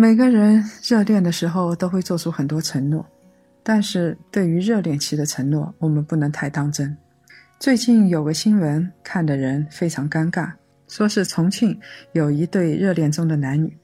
[0.00, 3.04] 每个人热恋的时候都会做出很多承诺，
[3.62, 6.96] 但是对于热恋期的承诺，我们不能太当真。
[7.58, 10.50] 最近有个新闻，看的人非常尴尬，
[10.88, 11.78] 说是重庆
[12.12, 13.76] 有一对热恋中的男女，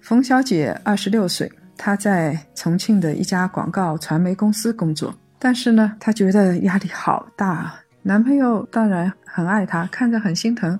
[0.00, 10.76] 冯小姐二十六岁，她在重庆的一家广告传媒公司工作，但是呢，她觉得压力好大，男朋友当然很爱她，看着很心疼，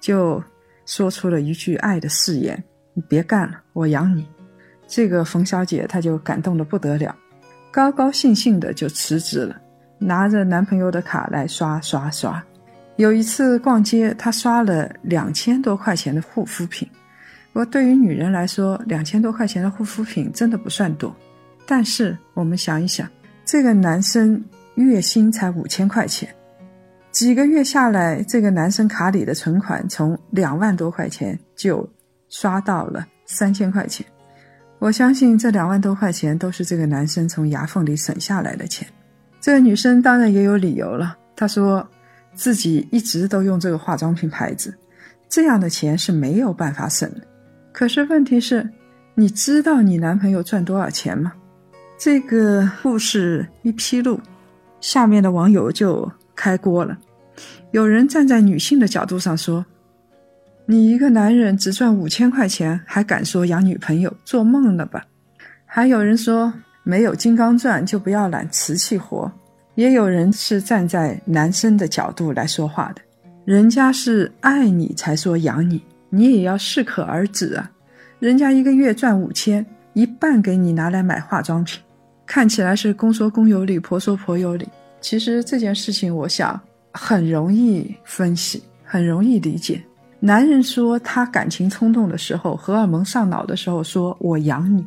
[0.00, 0.42] 就
[0.84, 2.60] 说出了一句爱的誓言。
[2.96, 4.26] 你别干了，我养你。
[4.88, 7.14] 这个冯小姐她就感动的不得了，
[7.70, 9.54] 高高兴兴的就辞职了，
[9.98, 12.42] 拿着男朋友的卡来刷刷刷。
[12.96, 16.88] 有一次逛街，她刷了两千多块钱的护肤品。
[17.52, 21.14] 我对于女人来说，两千多块钱的护肤品真的不算多。
[21.66, 23.06] 但是我们想一想，
[23.44, 24.42] 这个男生
[24.76, 26.34] 月薪才五千块钱，
[27.10, 31.86] 几个月下来，这个男生卡里的存款从两万多块钱就。
[32.38, 34.04] 刷到了三千块钱，
[34.78, 38.86] 我相信这两万多块钱都是这个男生从牙缝里省下来的钱。
[39.40, 41.88] 这个女生当然也有理由了，她说
[42.34, 44.76] 自己一直都用这个化妆品牌子，
[45.30, 47.22] 这样的钱是没有办法省的。
[47.72, 48.68] 可是问题是，
[49.14, 51.32] 你知道你男朋友赚多少钱吗？
[51.98, 54.20] 这个故事一披露，
[54.82, 56.98] 下面的网友就开锅了。
[57.70, 59.64] 有人站在女性的角度上说。
[60.68, 64.12] 你一个男人只赚五千块钱，还敢说养女朋友？
[64.24, 65.06] 做梦了吧！
[65.64, 69.30] 还有人说没有金刚钻就不要揽瓷器活，
[69.76, 73.02] 也有人是站在男生的角度来说话的。
[73.44, 75.80] 人家是爱你才说养你，
[76.10, 77.70] 你也要适可而止啊！
[78.18, 81.80] 人家一个月赚五千，一半给你拿来买化妆品，
[82.26, 84.68] 看起来是公说公有理，婆说婆有理。
[85.00, 86.60] 其实这件事情，我想
[86.92, 89.80] 很容易分析，很容易理解。
[90.18, 94.84] 男人说他感情冲动的时候，荷尔蒙上脑的时候，说我养你，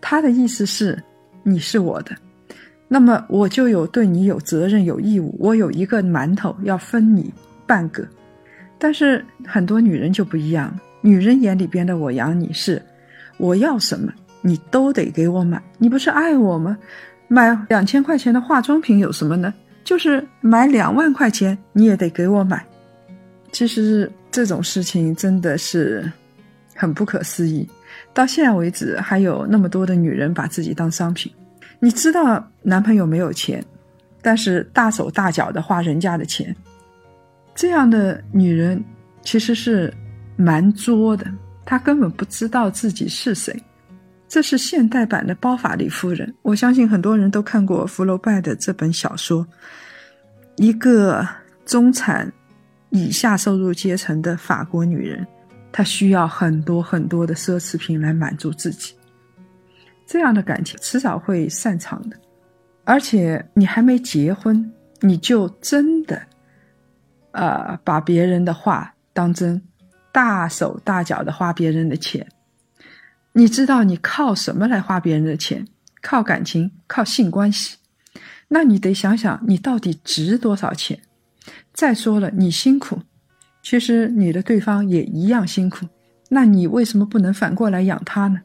[0.00, 1.02] 他的意思是
[1.42, 2.16] 你是我的，
[2.86, 7.32] 那么我就有对你有责任有义务，我有一个馒头要分你
[7.66, 8.06] 半个。
[8.78, 12.80] 但是很多女人就不一样，女人眼里边的我养你是
[13.38, 16.76] 我要什么你都得给我买，你不是爱我吗？
[17.26, 19.52] 买两千块钱的化妆品有什么呢？
[19.82, 22.64] 就是买两万块钱你也得给我买。
[23.54, 24.10] 其实。
[24.34, 26.10] 这种事情真的是
[26.74, 27.70] 很不可思议，
[28.12, 31.32] 到现在为止还有那么多的女人把自己当商品。
[31.78, 33.64] 你知道男朋友没有钱，
[34.20, 36.52] 但是大手大脚的花人家的钱，
[37.54, 38.82] 这样的女人
[39.22, 39.94] 其实是
[40.34, 41.24] 蛮作的。
[41.64, 43.56] 她根本不知道自己是谁。
[44.26, 46.34] 这是现代版的包法利夫人。
[46.42, 49.46] 我相信很多人都看过福楼拜的这本小说，
[50.56, 51.24] 一个
[51.64, 52.28] 中产。
[52.94, 55.26] 以下收入阶层的法国女人，
[55.72, 58.94] 她需要很多很多的奢侈品来满足自己。
[60.06, 62.16] 这样的感情迟早会散场的，
[62.84, 66.22] 而且你还没结婚，你就真的，
[67.32, 69.60] 呃，把别人的话当真，
[70.12, 72.24] 大手大脚的花别人的钱。
[73.32, 75.66] 你知道你靠什么来花别人的钱？
[76.00, 77.76] 靠感情，靠性关系。
[78.46, 81.00] 那你得想想，你到底值多少钱？
[81.72, 82.98] 再说了，你辛苦，
[83.62, 85.86] 其实你的对方也一样辛苦，
[86.28, 88.40] 那你为什么不能反过来养他呢？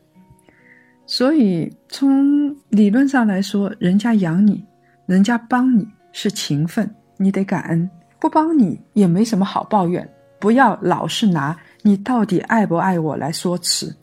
[1.05, 4.63] 所以从理论上来说，人家养你，
[5.05, 7.89] 人家帮你是情分，你得感恩；
[8.19, 10.07] 不帮你也没什么好抱怨。
[10.39, 13.95] 不要老是拿你到底爱不爱我来说辞。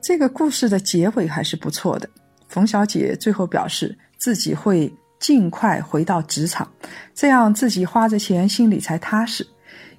[0.00, 2.08] 这个故事的结尾还是不错的，
[2.48, 4.92] 冯小姐最后表示自己会。
[5.22, 6.68] 尽快回到职场，
[7.14, 9.46] 这样自己花着钱心里才踏实，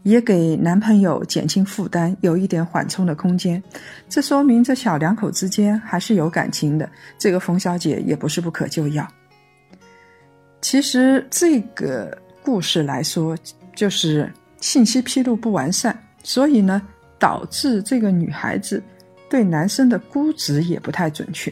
[0.01, 3.63] 也给男朋友减轻负担，有一点缓冲的空间。
[4.09, 6.89] 这说明这小两口之间还是有感情的。
[7.17, 9.07] 这个冯小姐也不是不可救药。
[10.59, 13.33] 其实这个故事来说，
[13.73, 14.29] 就是
[14.59, 16.81] 信息披露不完善，所以呢，
[17.17, 18.83] 导致这个女孩子
[19.29, 21.49] 对男生的估值也不太准确。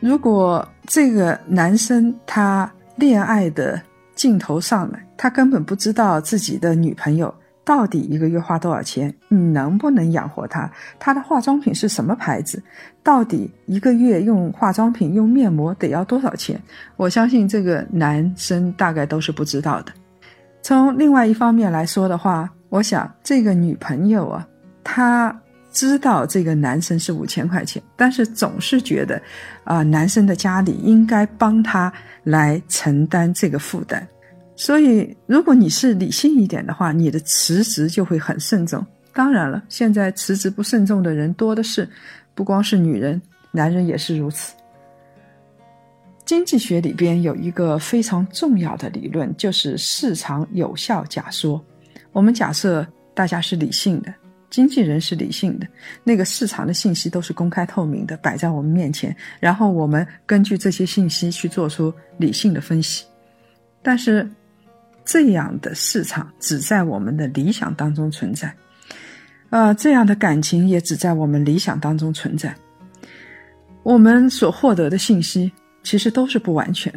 [0.00, 2.70] 如果这个男生他。
[2.96, 3.80] 恋爱的
[4.14, 7.32] 镜头上来，他根本不知道自己的女朋友
[7.64, 9.14] 到底一个月花多少钱？
[9.28, 10.70] 你能不能养活他？
[10.98, 12.62] 他的化妆品是什么牌子？
[13.02, 16.60] 到底一个月用化妆品、用面膜得要多少钱？
[16.96, 19.92] 我相信这个男生大概都是不知道的。
[20.62, 24.48] 从另外一方面来说的话，我想这个女朋友啊，
[24.82, 25.38] 她
[25.70, 29.20] 知道这个男生是五千块钱，但是总是觉得，
[29.66, 31.92] 啊，男生的家里应该帮他
[32.22, 34.06] 来承担这个负担。
[34.54, 38.84] 所以，如果你是理性一点的话，你的辞职就会很慎重。
[39.12, 41.86] 当然了，现在辞职不慎重的人多的是，
[42.34, 43.20] 不光是女人，
[43.50, 44.54] 男人也是如此。
[46.24, 51.62] 经济学里边有一个非常重要的理论，就是市场有效假说。
[52.12, 54.14] 我们假设大家是理性的，
[54.56, 55.66] 经纪人是理性的，
[56.02, 63.04] 那个市场的信息都是公开透明的，摆在我们面前，然后我们根据这些信息去做出理性的分析。
[63.82, 64.26] 但是，
[65.04, 68.50] 这样的市场只在我们的理想当中存在，
[69.50, 72.56] 啊，这样的感情也只在我们理想当中存在。
[73.82, 76.90] 我们所获得的信息其实都是不完全。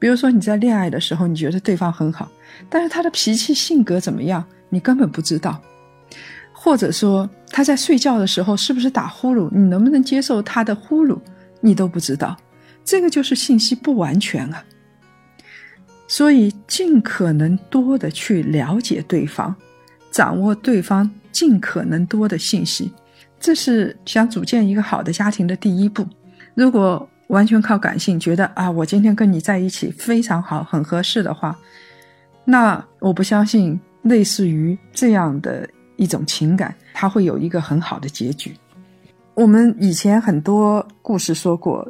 [0.00, 2.28] 比如说你在恋爱的时候，你觉得对方很好，
[2.68, 5.52] 但是他的脾气性格怎么样，你根本不知道；
[6.66, 11.16] 或者说他在睡觉的时候是不是打呼噜，你能不能接受他的呼噜，
[11.60, 12.36] 你都不知道。
[12.84, 14.64] 这个就是信息不完全啊。
[16.08, 19.54] 所以，尽可能多的去了解对方，
[20.10, 22.92] 掌握对方尽可能多的信息，
[23.38, 26.04] 这是想组建一个好的家庭的第一步。
[26.56, 31.56] 如果完全靠感性，觉得啊，我今天跟你在一起非常好，很合适的话，
[32.44, 38.54] 那我不相信类似于这样的一种情感，它会有一个很好的结局。
[39.34, 41.86] 我们以前很多故事说过，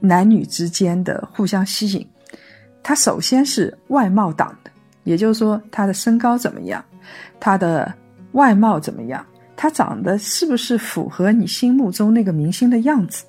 [0.00, 2.06] 男女之间的互相吸引。
[2.82, 4.70] 他首先是外貌党的，
[5.04, 6.84] 也就是说他的身高怎么样，
[7.40, 7.92] 他的
[8.32, 9.24] 外貌怎么样，
[9.56, 13.24] 他长得是不是符合你心目中那个明星的样子？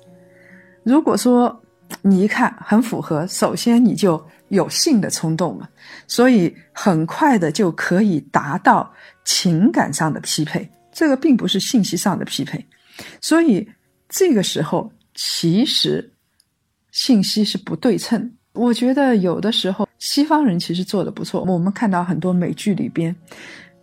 [0.84, 1.60] 如果说
[2.02, 5.68] 你一看很符合，首先你就有性的冲动嘛，
[6.06, 8.92] 所以很快的就可以达到
[9.24, 12.64] 情感上的匹配，这个并不是信息上的匹配，
[13.20, 13.68] 所以
[14.08, 16.12] 这个时候其实
[16.90, 18.30] 信息是不对称。
[18.52, 21.44] 我觉得有的时候西方人其实做的不错。
[21.44, 23.14] 我们看到很多美剧里边，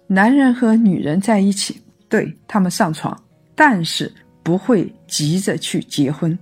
[0.07, 1.79] 男人和女人在一起，
[2.09, 3.17] 对他们上床，
[3.55, 4.11] 但是
[4.43, 6.37] 不会急着去结婚，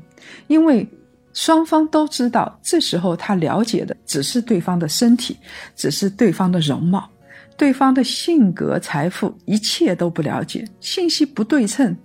[0.48, 0.88] 因为
[1.34, 5.36] 双方都知道，这时候他了解的只是对方的身体，
[5.76, 7.10] 只是对方的容貌，
[7.58, 11.96] 对方的性格、财富，一切都不了解，信息不对称，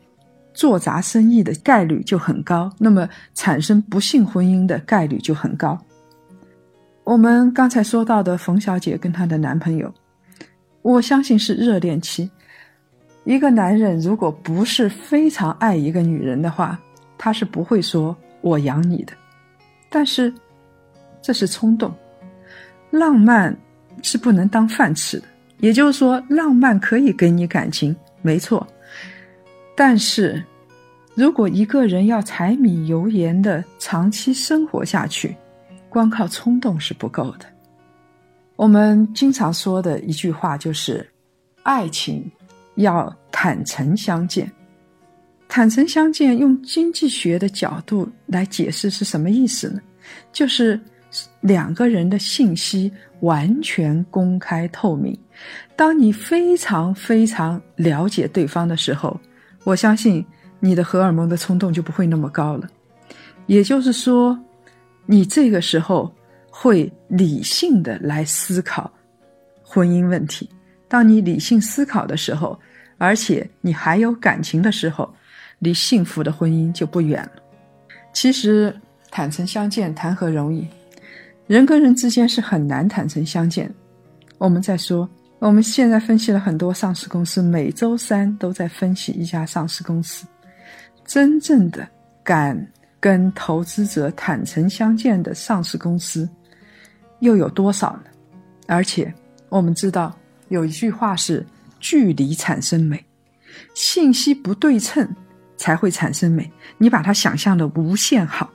[0.54, 5.78] 做砸生意的概率就很高，那么产生不幸婚姻的概率就很高。
[7.04, 9.92] 我们刚才说到的冯小姐跟她的男朋友，
[10.82, 12.30] 我相信是热恋期。
[13.24, 16.78] 一个男人如果不是非常爱一个女人的话，
[17.18, 19.12] 他是不会说“我养你的”。
[19.90, 20.32] 但是，
[21.22, 21.94] 这是冲动。
[22.90, 23.56] 浪漫
[24.02, 25.26] 是不能当饭吃的。
[25.58, 28.66] 也就是说，浪漫可以给你感情，没错。
[29.76, 30.42] 但是，
[31.14, 35.34] 如果一个人要柴米油盐的长期生活下去，
[35.88, 37.46] 光靠冲动是不够的。
[38.56, 41.08] 我们经常说的一句话就是
[41.62, 42.30] ：“爱情
[42.74, 44.50] 要坦诚相见。”
[45.48, 49.80] 坦诚相见，用经济学的角度来解释是什么意思呢？
[50.32, 50.78] 就是
[51.40, 55.18] 两个人的信息完全公开透明。
[55.74, 59.18] 当你非常非常了解对方的时候，
[59.64, 60.24] 我相信
[60.60, 62.68] 你的荷尔蒙的冲动就不会那么高了。
[63.46, 64.38] 也就是说。
[65.10, 66.14] 你这个时候
[66.50, 68.92] 会理性的来思考
[69.62, 70.46] 婚姻问题。
[70.86, 72.60] 当你理性思考的时候，
[72.98, 75.10] 而且你还有感情的时候，
[75.58, 77.32] 离幸福的婚姻就不远了。
[78.12, 78.74] 其实
[79.10, 80.66] 坦诚相见谈何容易？
[81.46, 83.72] 人跟人之间是很难坦诚相见。
[84.38, 90.26] 我们在说，我们现在分析了很多上市公司，每周三都在分析一家上市公司，
[91.04, 91.88] 真正的
[92.22, 92.66] 敢。
[93.00, 96.28] 跟投资者坦诚相见的上市公司
[97.20, 98.10] 又有多少呢？
[98.66, 99.14] 而且
[99.48, 100.12] 我们知道
[100.48, 101.46] 有一句话是
[101.78, 103.06] “距离产生美”，
[103.72, 105.08] 信息不对称
[105.58, 106.50] 才会产生美。
[106.78, 108.50] 你把它想象的无限好，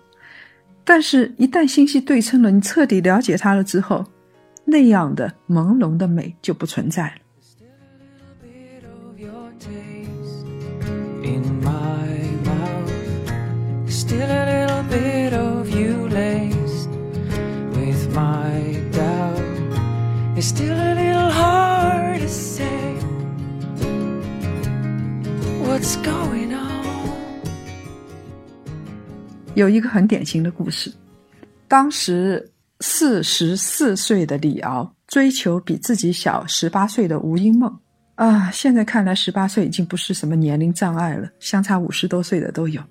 [0.83, 4.03] 但是一旦信息对称了，你彻底了解它了之后，
[4.65, 7.13] 那样的朦胧的美就不存在了。
[20.43, 20.93] still a
[29.55, 30.91] 有一个很典型的故事，
[31.67, 37.71] 当时四十四岁的李敖追求比自己小十八岁的吴英梦。
[38.15, 42.81] 啊，现在看来，十八岁已经不是什么年龄障碍了，相差五十多岁的都有。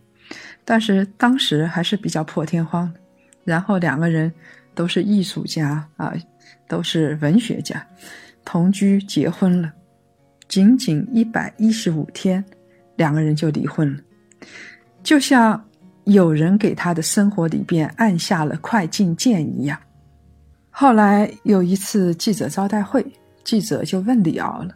[0.64, 3.00] 但是当时还是比较破天荒的。
[3.44, 4.32] 然后两个人
[4.72, 6.14] 都是艺术家啊，
[6.68, 7.84] 都是文学家，
[8.44, 9.72] 同居结婚了，
[10.48, 12.44] 仅仅一百一十五天，
[12.96, 14.00] 两个人就离婚了，
[15.02, 15.62] 就像
[16.04, 19.78] 有人给他的生活里边按下了快进键一样。
[20.70, 23.04] 后来有一次记者招待会，
[23.44, 24.74] 记者就问李敖了。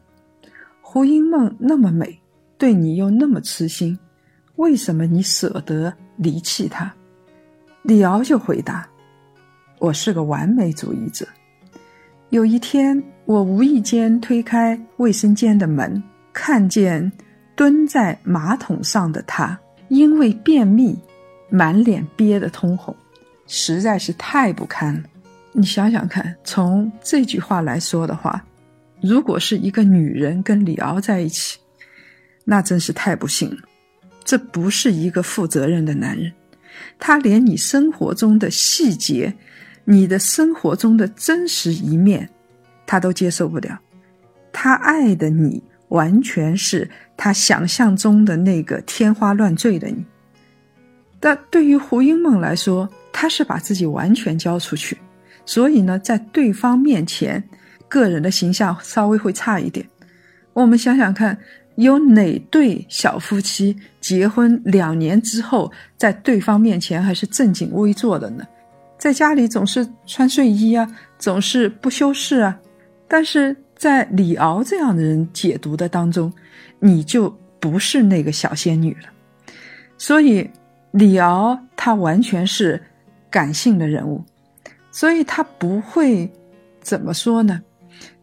[0.80, 2.18] 胡因梦那么美，
[2.56, 3.98] 对你又那么痴心，
[4.56, 6.92] 为什么你舍得离弃她？
[7.82, 8.88] 李敖就回答
[9.80, 11.26] ：“我是个完美主义者。
[12.30, 16.02] 有一天，我无意间推开卫生间的门，
[16.32, 17.10] 看见
[17.54, 20.98] 蹲在马桶上的他，因为便秘，
[21.48, 22.94] 满脸憋得通红，
[23.46, 25.02] 实在是太不堪了。
[25.52, 28.44] 你想想看，从这句话来说的话。”
[29.02, 31.58] 如果是一个女人跟李敖在一起，
[32.44, 33.58] 那真是太不幸了。
[34.24, 36.32] 这不是一个负责任的男人，
[36.98, 39.34] 他连你生活中的细节、
[39.84, 42.28] 你的生活中的真实一面，
[42.86, 43.78] 他都接受不了。
[44.50, 50.04] 他爱的你，完全是他想象中的那个天花乱坠的你。
[51.20, 54.96] 但对于胡因梦来说，他是把自己完全交出去，
[55.44, 57.42] 所以呢，在对方面前。
[57.88, 59.86] 个人的形象稍微会差一点。
[60.52, 61.38] 我们想想看，
[61.76, 68.44] 有哪对小夫妻结婚两年之后，在对方面前还是正襟危坐的呢？
[68.98, 70.84] 在家里总是穿睡衣啊，
[71.16, 72.58] 总是不修饰啊。
[73.06, 76.30] 但是在李敖这样的人解读的当中，
[76.80, 77.30] 你就
[77.60, 79.08] 不是那个小仙女了。
[79.96, 80.50] 所以
[80.96, 82.82] 李敖他完全是
[83.28, 84.24] 感性的人物，
[84.90, 86.30] 所以他不会
[86.80, 87.60] 怎么说呢？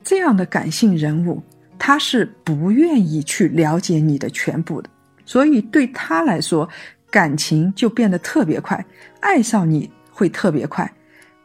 [0.03, 1.39] 这样的感性人物，
[1.77, 4.89] 他是不愿意去了解你的全部的，
[5.23, 6.67] 所以对他来说，
[7.11, 8.83] 感情就变得特别快，
[9.19, 10.91] 爱上你会特别快，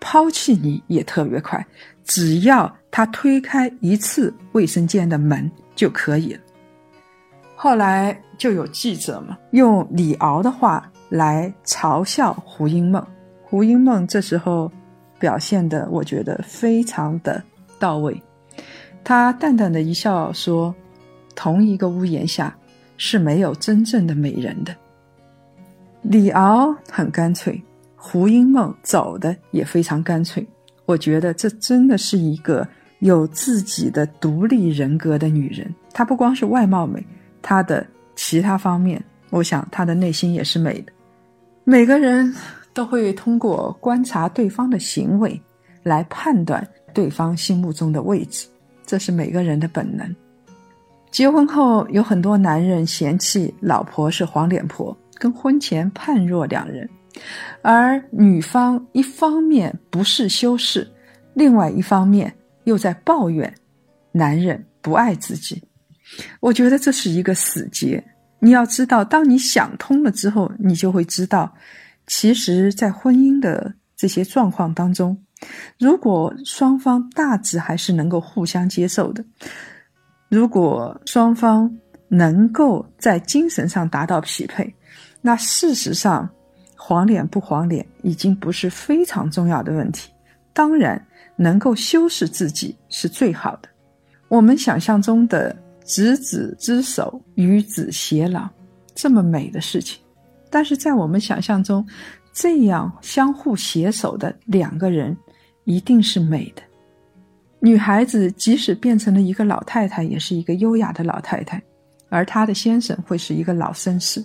[0.00, 1.62] 抛弃你也特别快，
[2.04, 6.40] 只要他推开一次卫生间的门就可以了。
[7.54, 13.04] 后来就有记者嘛，用李敖的话来嘲笑胡因梦，
[13.42, 14.70] 胡因梦这时候
[15.18, 17.42] 表现的，我觉得非常的
[17.78, 18.20] 到位。
[19.02, 20.74] 他淡淡的一笑说
[21.34, 22.54] ：“同一个屋檐下
[22.98, 24.74] 是没有真正的美人的。”
[26.02, 27.60] 李敖很干脆，
[27.96, 30.46] 胡因梦走的也非常干脆。
[30.84, 32.66] 我觉得这真的是一个
[32.98, 35.74] 有自己的独立人格的女人。
[35.92, 37.04] 她不光是外貌美，
[37.40, 40.92] 她的其他方面，我想她的内心也是美的。
[41.68, 42.34] 每个人
[42.72, 45.38] 都会通过观察对方的行为
[45.82, 48.48] 来判断对方心目中的位置。
[48.86, 50.16] 这是每个人的本能。
[51.10, 56.88] 结婚后，有很多男人嫌弃老婆是黄脸婆，跟婚前判若两人；
[57.60, 60.90] 而女方一方面不是修饰，
[61.34, 62.34] 另外一方面
[62.64, 63.54] 又在抱怨
[64.10, 65.62] 男人不爱自己。
[66.40, 68.02] 我觉得这是一个死结。
[68.40, 71.52] 你要知道，当你想通了之后，你就会知道，
[72.06, 75.16] 其实，在婚姻的这些状况当中。
[75.78, 79.24] 如果双方大致还是能够互相接受的，
[80.28, 81.70] 如果双方
[82.08, 84.74] 能够在精神上达到匹配，
[85.20, 86.28] 那事实上
[86.76, 90.10] 黄脸不黄脸已经不是非常重要的问题。
[90.52, 91.00] 当然，
[91.36, 93.68] 能够修饰自己是最好的。
[94.26, 95.54] 我们想象中的
[95.88, 98.48] 执子之手，与子偕老
[98.94, 100.00] 这么美的事情，
[100.48, 101.84] 但是在我们想象中，
[102.32, 105.16] 这样相互携手的两个人。
[105.64, 106.62] 一定是美的，
[107.60, 111.62] 女孩子即使变成了一个老太太，也是一个优雅的老太太，
[112.08, 114.24] 而她的先生会是一个老绅士。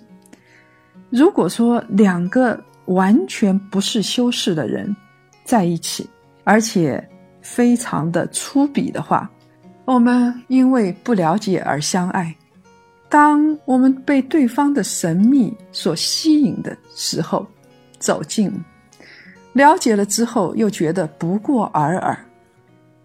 [1.10, 4.96] 如果说两个完全不是修饰的人
[5.44, 6.10] 在一起，
[6.46, 7.06] 而且
[7.42, 9.30] 非常的粗鄙的话，
[9.86, 12.34] 我们因为不了解而相爱。
[13.10, 17.46] 当我们被对方的神秘所吸引的时候，
[18.00, 18.52] 走近。
[19.52, 22.18] 了解了之后，又觉得不过尔尔，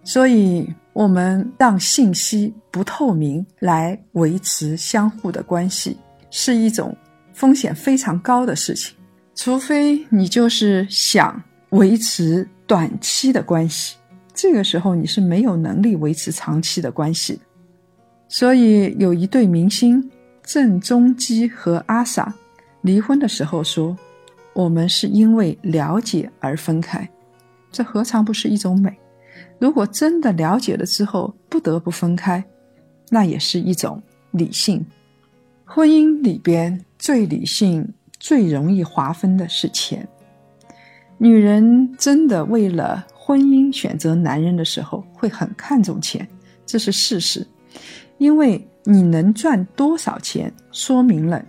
[0.03, 5.95] 所以我们让信息不透明来维持相互的关系，
[6.31, 6.97] 是一种
[7.35, 8.97] 风险非常高的事情。
[9.35, 13.95] 除非你就是想维持短期的关系，
[14.41, 17.41] 这个时候你是没有能力维持长期的关系。
[18.29, 20.11] 所以有一对明星
[20.45, 22.33] 郑中基和阿 sa
[22.83, 23.97] 离婚的时候说。
[24.55, 27.09] 我们是因为了解而分开，
[27.71, 28.93] 这何尝不是一种美？
[29.61, 32.43] 如果真的了解了之后不得不分开，
[33.09, 34.03] 那也是一种
[34.33, 34.85] 理性。
[35.65, 40.09] 婚姻里边最理性、最容易划分的是钱。
[41.19, 46.27] 女人真的为了婚姻选择男人的时候，会很看重钱，
[46.65, 47.47] 这是事实。
[48.17, 51.45] 因为你能赚多少钱，说明了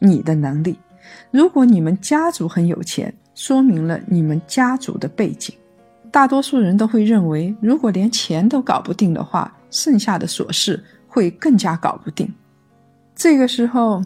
[0.00, 0.76] 你的能力。
[1.30, 5.54] 如果你们家族很有钱，说明了你们家族的背景。
[6.10, 12.28] 大多数人都会认为，如果连钱都搞不定的话，剩下的琐事会更加搞不定。
[13.14, 14.02] 这个时候。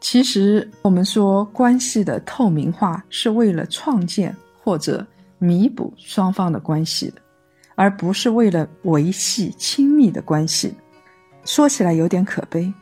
[0.00, 5.04] 其实，我们说关系的透明化是为了创建或者
[5.44, 7.20] 弥补双方的关系的，
[7.74, 10.74] 而不是为了维系亲密的关系。
[11.44, 12.72] 说起来有点可悲，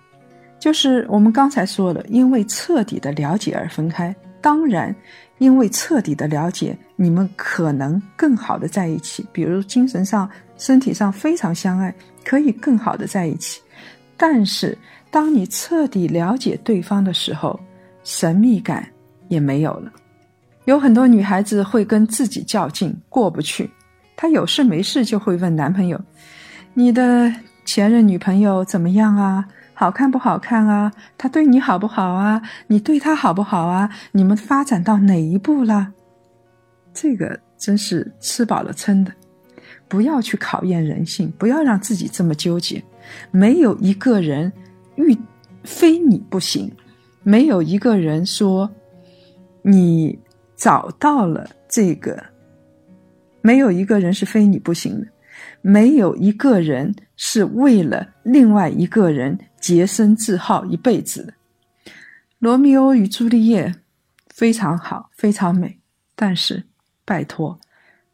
[0.59, 4.15] 就是我们刚才说了，因为彻底的了解而分开。
[4.41, 4.95] 当然，
[5.39, 13.61] 因为彻底的了解，你们可能更好的在一起，比如精神上、身体上非常相爱，可以更好的在一起。
[14.17, 14.77] 但是。
[15.13, 17.61] 当你彻底了解对方的时候，
[18.03, 18.89] 神秘感
[19.29, 19.93] 也没有了。
[20.65, 23.71] 有很多女孩子会跟自己较劲，过不去。
[24.17, 26.01] 她有事没事就会问男朋友
[26.75, 27.33] ：“你的
[27.65, 29.47] 前任女朋友怎么样啊？
[29.75, 30.93] 好看不好看啊？
[31.19, 32.41] 她对你好不好啊？
[32.69, 33.91] 你对她好不好啊？
[34.13, 35.93] 你们发展到哪一步了？”
[36.95, 39.13] 这个真是吃饱了撑的。
[39.89, 42.83] 不要去考验人性，不要让自己这么纠结。
[43.31, 44.53] 没有一个人。
[44.97, 45.17] 遇
[45.65, 46.71] 非你不行，
[47.23, 48.71] 没有一个人说
[49.63, 50.19] 你
[50.63, 52.25] 找到了这个，
[53.41, 55.09] 没有一个人是非你不行的，
[55.61, 61.35] 没有一个人是为了另外一个人洁身自好一辈子的。
[62.39, 63.75] 罗密欧与朱丽叶
[64.29, 65.77] 非常好，非常美，
[66.15, 66.63] 但是
[67.05, 67.59] 拜托，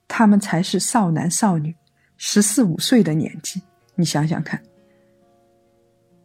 [0.09, 1.77] 他们才是少男少女，
[2.17, 3.61] 十四五岁的年纪，
[3.95, 4.59] 你想想看。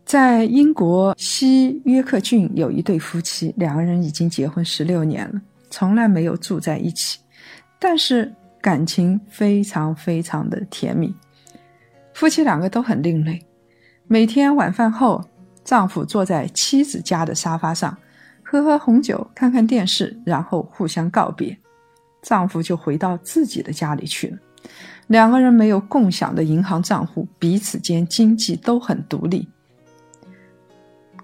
[0.06, 5.42] 在英国西约克郡有一对夫妻，两个人已经结婚十六年了，
[5.74, 7.18] 从来没有住在一起，
[7.80, 8.32] 但是
[8.62, 11.12] 感情非常非常的甜蜜。
[12.14, 13.44] 夫妻两个都很另类，
[14.06, 15.20] 每天晚饭后，
[15.64, 17.98] 丈夫坐在妻子家的沙发上，
[18.44, 21.58] 喝喝红酒，看看电视，然后互相告别，
[22.22, 24.38] 丈夫就回到自己的家里去了。
[25.08, 29.50] 两个人没有共享的银行账户，彼此间经济都很独立。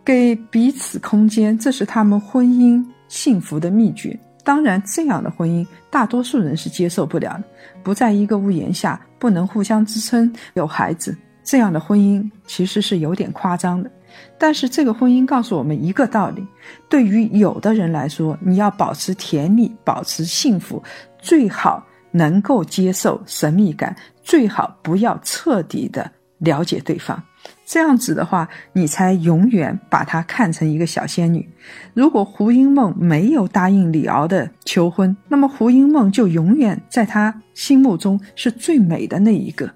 [0.03, 4.19] 给彼此空间，这是他们婚姻幸福的秘诀。
[4.49, 7.43] 当然，这样的婚姻大多数人是接受不了的。
[7.83, 13.91] 不在一个屋檐下，不能互相支撑，有孩子，这样的婚姻其实是有点夸张的。
[14.39, 16.43] 但是，这个婚姻告诉我们一个道理：
[16.89, 20.81] 对于有的人来说，你要保持甜蜜，保持幸福，
[21.19, 27.23] 最好能够接受神秘感，最好不要彻底的了解对方。
[27.69, 31.47] 这样子的话，你才永远把她看成一个小仙女。
[31.93, 39.69] 如果胡因梦没有答应李敖的求婚，那么胡因梦就永远在他心目中是最美的那一个。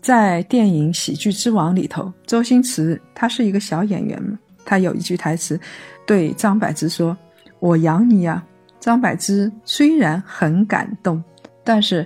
[0.00, 5.58] 在电影《喜剧之王》里头，周星驰他是一个小演员嘛，他有一句台词，
[6.04, 7.16] 对张柏芝说
[7.60, 8.44] ：“我养你呀。”
[8.80, 11.22] 张柏芝虽然很感动，
[11.62, 12.04] 但是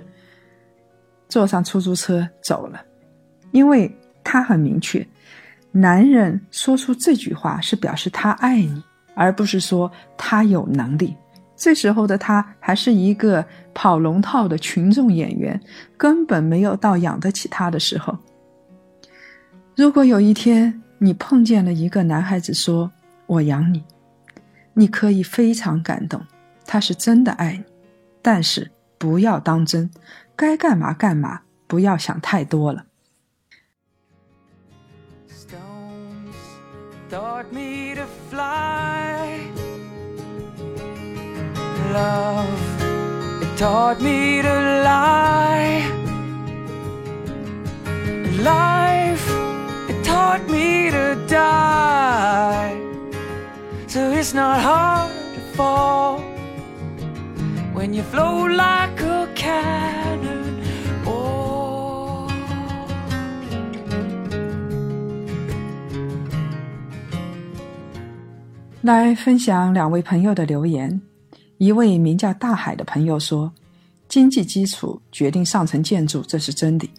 [1.27, 2.79] 坐上出租车走了，
[3.49, 3.91] 因为。
[4.23, 5.05] 他很明确，
[5.71, 8.83] 男人说出这句话是表示他爱你，
[9.15, 11.15] 而不是说他有能力。
[11.55, 15.59] 这时候的他还是一个跑龙套的群众演员，
[15.97, 18.17] 根本没有到养得起他的时候。
[19.75, 22.89] 如果有一天你碰见了一个男孩子说
[23.27, 23.83] “我养你”，
[24.73, 26.21] 你可以非常感动，
[26.65, 27.63] 他是真的爱你，
[28.21, 29.89] 但是不要当真，
[30.35, 32.85] 该干嘛干嘛，不要想太多了。
[37.09, 39.51] Taught me to fly.
[41.91, 42.81] Love,
[43.41, 44.53] it taught me to
[44.85, 45.89] lie.
[48.41, 49.27] Life,
[49.89, 52.79] it taught me to die.
[53.87, 56.19] So it's not hard to fall
[57.73, 59.98] when you float like a cannon.
[68.89, 70.99] 来分享两位朋友的留言。
[71.59, 73.53] 一位名叫大海的朋友说
[74.09, 76.89] ：“经济基础决定上层建筑，这是真理，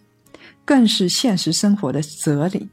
[0.64, 2.68] 更是现实生活的哲理。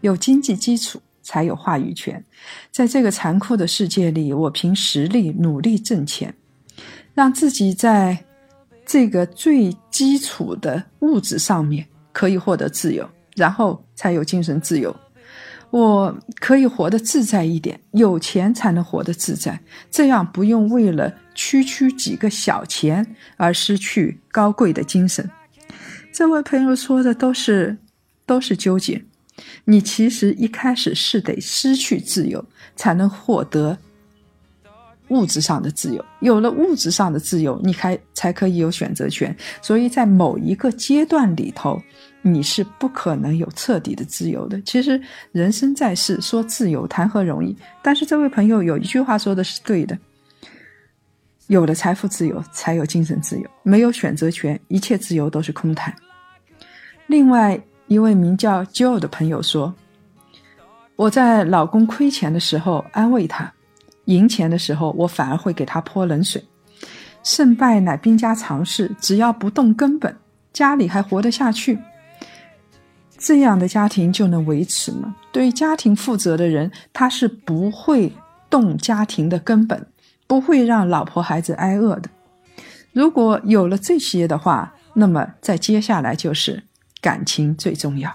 [0.00, 2.24] 有经济基础，才有话语权。
[2.70, 6.34] 在这个残酷的世界里，我凭实力努力挣钱，
[7.12, 8.24] 让自己在
[8.86, 14.96] 这个最基础的物质上面可以获得自由，然后才有精神自由。
[15.76, 19.60] 我可以活得自在一点，有钱才能活得自在，
[19.90, 25.28] 这样不用为了区区几个小钱而失去高贵的精神。
[26.14, 27.76] 这位朋友说的都是
[28.24, 29.04] 都是纠结。
[29.66, 32.42] 你其实一开始是得失去自由，
[32.74, 33.76] 才能获得
[35.08, 36.02] 物质上的自由。
[36.20, 39.36] 有了物质上的自由，你还才可以有选择权。
[39.60, 41.78] 所以在某一个阶段里头，
[42.26, 44.60] 你是不可能有彻底的自由的。
[44.62, 47.56] 其实人生在世，说自由谈何容易？
[47.80, 49.96] 但是这位朋友有一句话说的是对的：
[51.46, 53.48] 有了财富自由，才有精神自由。
[53.62, 55.94] 没有选择权，一切自由都是空谈。
[57.06, 59.72] 另外一位名叫 Joe 的朋友说
[60.96, 63.52] ：“我在老公亏钱的时候安慰他，
[64.06, 66.44] 赢钱的时候我反而会给他泼冷水。
[67.22, 70.16] 胜败乃兵家常事，只要不动根本，
[70.52, 71.78] 家里还活得下去。
[73.18, 75.16] 这样的家庭就能维持吗？
[75.32, 78.12] 对家庭负责的人，他是不会
[78.48, 79.86] 动家庭的根本，
[80.26, 82.08] 不会让老婆孩子挨饿的。
[82.92, 86.62] 如果有了这些的话，那么再接下来就是。”
[87.02, 88.12] 感情最重要。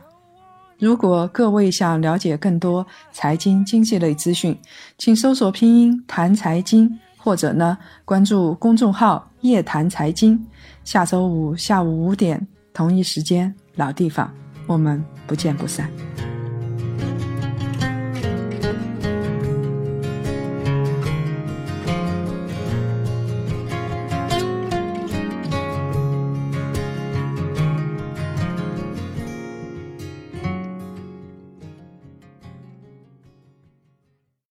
[0.77, 4.57] 如果各位想了解更多财经经济类资讯，
[4.97, 10.45] 请搜索拼音谈财经，或者呢关注公众号夜谈财经。
[10.83, 14.29] 下周五下午五点同一时间老地方，
[14.71, 15.91] 我们不见不散。